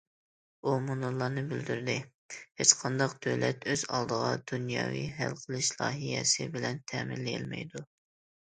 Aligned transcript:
ئۇ 0.61 0.71
مۇنۇلارنى 0.85 1.41
بىلدۈردى: 1.51 1.93
ھېچقانداق 2.37 3.13
دۆلەت 3.27 3.69
ئۆز 3.75 3.83
ئالدىغا 3.99 4.31
دۇنياۋى 4.53 5.05
ھەل 5.21 5.39
قىلىش 5.45 5.71
لايىھەسى 5.83 6.49
بىلەن 6.57 6.81
تەمىنلىيەلمەيدۇ. 6.95 7.89